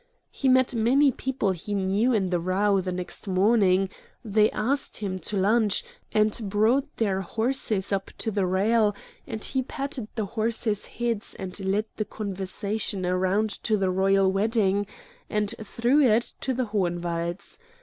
[0.31, 3.87] He met many people he knew in the Row the next morning;
[4.25, 8.95] they asked him to lunch, and brought their horses up to the rail,
[9.27, 14.87] and he patted the horses' heads, and led the conversation around to the royal wedding,
[15.29, 17.59] and through it to the Hohenwalds.